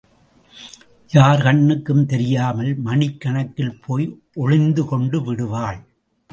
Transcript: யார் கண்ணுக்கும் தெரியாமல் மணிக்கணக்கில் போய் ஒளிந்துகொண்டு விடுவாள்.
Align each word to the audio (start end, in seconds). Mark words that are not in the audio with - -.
யார் 1.09 1.41
கண்ணுக்கும் 1.41 2.05
தெரியாமல் 2.05 2.71
மணிக்கணக்கில் 2.85 3.79
போய் 3.85 4.19
ஒளிந்துகொண்டு 4.35 5.23
விடுவாள். 5.23 5.79